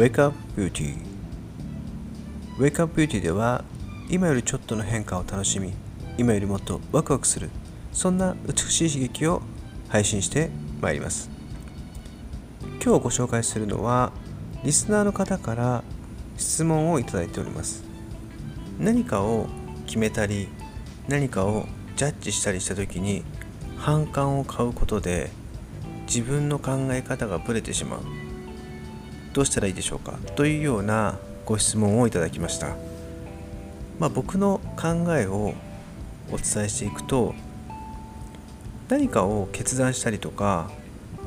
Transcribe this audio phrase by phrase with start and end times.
[0.00, 0.94] Wake Up Beauty.
[2.58, 3.62] Wake Up Beauty では
[4.08, 5.74] 今よりちょっとの変化を楽しみ
[6.16, 7.50] 今よりもっとワクワクする
[7.92, 9.42] そんな美しい刺激を
[9.90, 10.48] 配信して
[10.80, 11.28] まいります。
[12.82, 14.10] 今日ご紹介するのは
[14.64, 15.84] リスナーの方から
[16.38, 17.84] 質問をいただいております。
[18.78, 19.48] 何かを
[19.84, 20.48] 決めたり
[21.08, 23.22] 何かをジャッジしたりした時に
[23.76, 25.28] 反感を買うことで
[26.06, 28.29] 自分の考え方がぶれてしまう。
[29.32, 30.18] どうしたらいいでしょうか？
[30.34, 32.76] というようなご質問をいただきました、
[33.98, 35.54] まあ、僕の考えを
[36.32, 37.34] お伝えしていくと
[38.88, 40.70] 何かを決断したりとか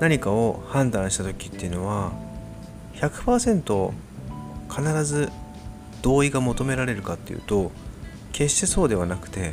[0.00, 2.12] 何かを判断した時っていうのは
[2.94, 3.92] 100%
[4.68, 5.30] 必ず
[6.02, 7.70] 同意が求められるかっていうと
[8.32, 9.52] 決してそうではなくて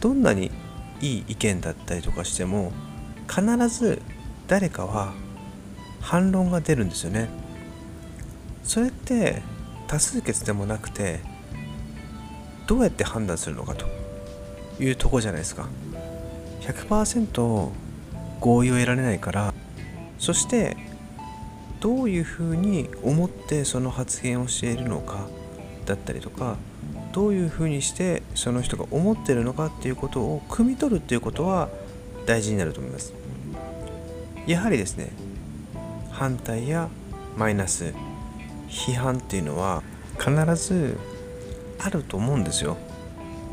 [0.00, 0.50] どんなに
[1.00, 2.72] いい意見だったりとかしても
[3.28, 4.00] 必ず
[4.46, 5.12] 誰かは
[6.00, 7.28] 反論が出るんですよね。
[8.66, 9.42] それって
[9.86, 11.20] 多数決でもなくて
[12.66, 13.86] どうやって判断するのかと
[14.80, 15.68] いうとこじゃないですか。
[16.60, 17.70] 100%
[18.40, 19.54] 合意を得られないから
[20.18, 20.76] そして
[21.80, 25.28] どういうふうに思ってその発言をしているのか
[25.84, 26.56] だったりとか
[27.12, 31.68] どういうふうにしてその人が思ってるのかっていうことを汲み取るっていうことは
[32.26, 33.14] 大事になると思います。
[34.46, 35.12] やはりですね
[36.10, 36.88] 反対や
[37.36, 37.94] マイナス
[38.68, 39.82] 批判っていうのは
[40.18, 40.98] 必ず
[41.78, 42.76] あると思うんですよ。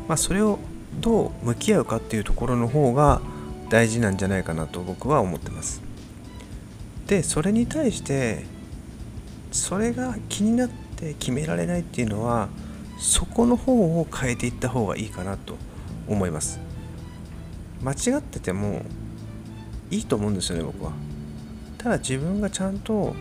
[0.08, 0.58] まあそれを
[1.00, 3.20] どう向き合うかっていうところの方が
[3.68, 5.82] 大事なんじゃないかなと僕は思ってます。
[7.06, 8.44] でそれに対して
[9.52, 12.48] それが気になって決められないっていうのは
[12.98, 15.56] そこの方を変えていった方がいいかなと
[16.08, 16.60] 思います。
[17.82, 18.82] 間違ってても
[19.90, 20.92] いいと思うんですよね僕は。
[21.78, 23.14] ただ自分がちゃんと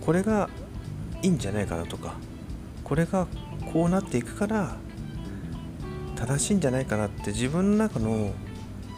[0.00, 0.48] これが
[1.22, 2.14] いいんじゃないかなとか
[2.84, 3.26] これが
[3.72, 4.76] こうなっていくから
[6.16, 8.32] 正しいんじゃないかなって自分の中の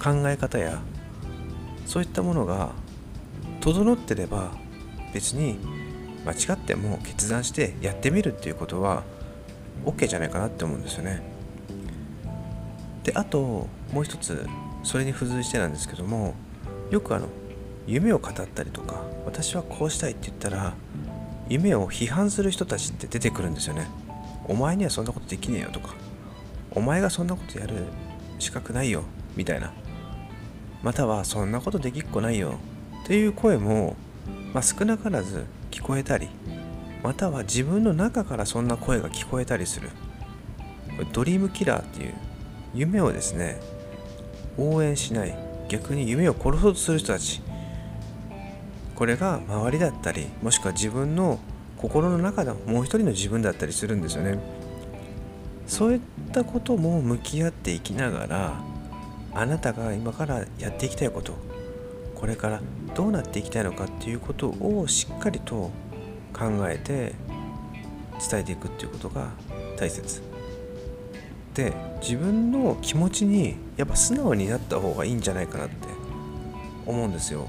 [0.02, 0.80] 考え方や
[1.86, 2.72] そういったものが
[3.60, 4.52] 整ってれば
[5.12, 5.58] 別に
[6.24, 9.04] 間違っても決断してやってみるっていうことは
[9.84, 11.22] OK じゃないかなって思うんですよね。
[13.04, 14.46] であともう一つ
[14.84, 16.34] それに付随してなんですけども
[16.90, 17.26] よくあの
[17.86, 20.74] 夢を語ったりとか私はこうしたいって言ったら
[21.52, 23.86] 夢を批判する人たちって出てくるんですよね。
[24.46, 25.94] お前にはそんなことできねえよとか。
[26.70, 27.74] お前がそんなことやる
[28.38, 29.02] 資格ないよ
[29.36, 29.70] みたいな。
[30.82, 32.54] またはそんなことできっこないよ
[33.04, 33.96] っていう声も、
[34.54, 36.28] まあ、少なからず聞こえたり
[37.02, 39.90] または自分の中からそんな声が聞こえたりする。
[41.12, 42.14] ドリームキラーっていう
[42.74, 43.60] 夢をですね
[44.56, 45.36] 応援しない
[45.68, 47.42] 逆に夢を殺そうとする人たち。
[49.02, 51.40] これが周りだったりもしくは自分の
[51.76, 54.38] 心の中のもう一人の自分だったりするんですよね。
[55.66, 58.60] そういったことも向き合っていきながら
[59.34, 61.34] あなたが今からやっていきたいこと
[62.14, 62.60] これから
[62.94, 65.72] どうなっていきたいのかっていうことをしっかりと
[66.32, 67.16] 考えて
[68.30, 69.30] 伝えていくっていうことが
[69.76, 70.22] 大切。
[71.54, 75.88] で自分の気持ちにやっぱ素直になった方がいいんじゃないかなって
[76.86, 77.48] 思うんですよ。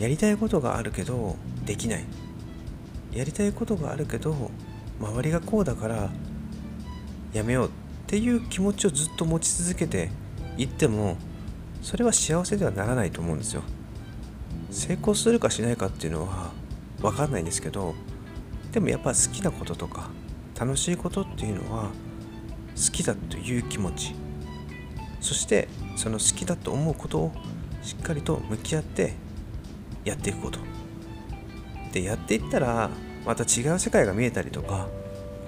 [0.00, 2.04] やりたいことがあるけどできない。
[3.12, 4.50] やりたいことがあるけど
[4.98, 6.10] 周りがこうだから
[7.32, 7.70] やめようっ
[8.06, 10.10] ていう気持ちをずっと持ち続けて
[10.56, 11.16] いっても
[11.82, 13.62] それは幸せではならないと思うんですよ。
[14.70, 16.52] 成功するかしないかっていうのは
[17.02, 17.94] 分かんないんですけど
[18.72, 20.08] でもやっぱ好きなこととか
[20.58, 21.90] 楽しいことっていうのは
[22.76, 24.14] 好きだという気持ち。
[25.20, 27.32] そしてその好きだと思うことを
[27.82, 29.12] しっかりと向き合って
[30.10, 30.58] やっていくこと。
[31.92, 32.90] でやっていったら
[33.24, 34.88] また違う世界が見えたりとか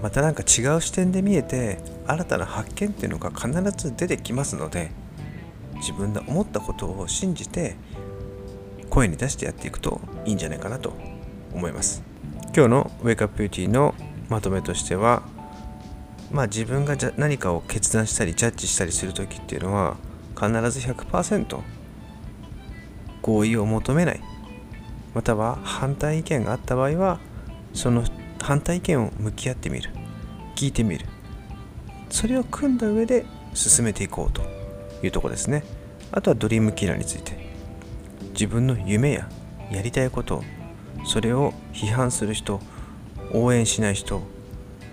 [0.03, 4.91] また何か違う視点で見えて新たな発見っていうのが必ず出てきますので
[5.77, 7.77] 自分の思ったことを信じて
[8.91, 10.93] 声に出してやっていくといいんじゃないかなと
[11.55, 12.03] 思います。
[12.55, 13.95] 今日のウェイクアップビューティーの
[14.29, 15.23] まとめとしては
[16.31, 19.97] まあ自分がじゃ何かを決断したりジャッジしたりする時っていうのは
[20.35, 21.61] 必ず100%
[23.23, 24.21] 合意を求めない。
[25.15, 27.21] または反対意見があった場合は
[27.75, 28.05] その
[28.41, 29.91] 反対意見を向き合ってみる。
[30.57, 31.07] 聞いてみる。
[32.11, 33.25] それを組んだ上で
[33.55, 34.43] 進めていこうと
[35.03, 35.65] いうとこですね。
[36.11, 37.43] あとはドリームキラーについて。
[38.33, 39.29] 自分の夢や
[39.71, 40.43] やりたいこと
[41.05, 42.61] それを批判する人
[43.33, 44.23] 応援しない人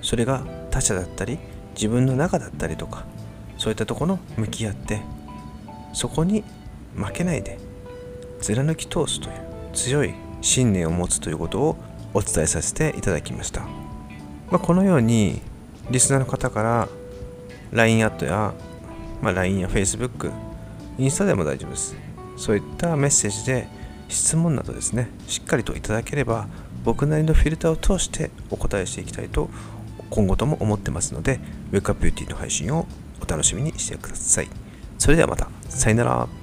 [0.01, 1.39] それが他者だったり
[1.74, 3.06] 自分の中だったりとか
[3.57, 5.01] そういったところ向き合って
[5.94, 6.44] そこに
[6.95, 7.57] 負けないで
[8.42, 11.77] 貫き通すという強い信念を持つということを
[12.13, 13.68] お伝えさせていただきました、ま
[14.54, 15.42] あ、このように
[15.92, 16.89] リスナーの方から
[17.71, 18.54] LINE アットや、
[19.21, 20.31] まあ、LINE や Facebook
[20.98, 21.95] インスタでも大丈夫です。
[22.36, 23.68] そういったメッセージで
[24.07, 26.48] 質問などですねしっかりといただければ
[26.83, 29.50] 僕なりのフィルターを通してお答えしていきたいと
[30.10, 31.39] 今後とも思ってますので
[31.71, 32.88] ウェイクアップビューティーの配信を
[33.21, 34.48] お楽しみにしてください。
[34.98, 35.50] それではまた。
[35.69, 36.38] さよなら。